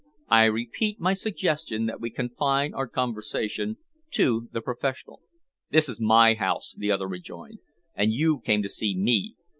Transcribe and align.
I 0.29 0.45
repeat 0.45 0.99
my 0.99 1.13
suggestion 1.13 1.85
that 1.85 2.01
we 2.01 2.09
confine 2.09 2.73
our 2.73 2.87
conversation 2.87 3.77
to 4.13 4.49
the 4.51 4.59
professional." 4.59 5.21
"This 5.69 5.87
is 5.87 6.01
my 6.01 6.33
house," 6.33 6.73
the 6.75 6.89
other 6.91 7.07
rejoined, 7.07 7.59
"and 7.93 8.11
you 8.11 8.39
came 8.39 8.63
to 8.63 8.67
see 8.69 8.95
me. 8.97 9.35